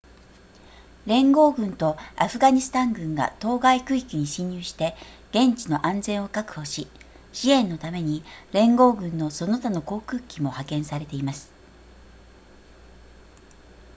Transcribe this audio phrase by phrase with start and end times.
[1.05, 4.95] 連合軍とアフガニスタン軍が当該区域に進入して
[5.29, 6.87] 現地の安全を確保し
[7.33, 11.51] 支援のために連合軍のその他の航空機も派遣されています